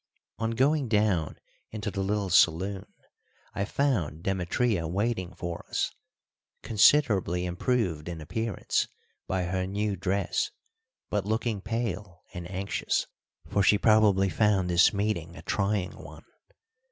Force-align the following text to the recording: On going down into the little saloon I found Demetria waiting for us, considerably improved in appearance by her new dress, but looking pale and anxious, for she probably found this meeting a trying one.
On 0.39 0.49
going 0.49 0.87
down 0.87 1.37
into 1.69 1.91
the 1.91 2.01
little 2.01 2.31
saloon 2.31 2.91
I 3.53 3.65
found 3.65 4.23
Demetria 4.23 4.87
waiting 4.87 5.35
for 5.35 5.63
us, 5.69 5.91
considerably 6.63 7.45
improved 7.45 8.09
in 8.09 8.19
appearance 8.19 8.87
by 9.27 9.43
her 9.43 9.67
new 9.67 9.95
dress, 9.95 10.49
but 11.11 11.27
looking 11.27 11.61
pale 11.61 12.23
and 12.33 12.49
anxious, 12.49 13.05
for 13.47 13.61
she 13.61 13.77
probably 13.77 14.27
found 14.29 14.71
this 14.71 14.91
meeting 14.91 15.35
a 15.37 15.43
trying 15.43 15.91
one. 15.95 16.25